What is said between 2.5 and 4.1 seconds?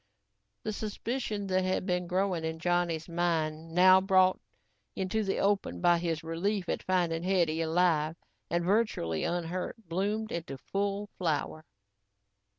Johnny's mind, now